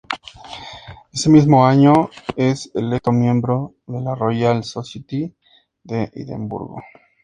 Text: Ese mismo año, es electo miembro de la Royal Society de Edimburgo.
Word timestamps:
Ese 1.13 1.29
mismo 1.29 1.63
año, 1.63 2.09
es 2.35 2.71
electo 2.73 3.11
miembro 3.11 3.75
de 3.85 4.01
la 4.01 4.15
Royal 4.15 4.63
Society 4.63 5.31
de 5.83 6.09
Edimburgo. 6.15 6.81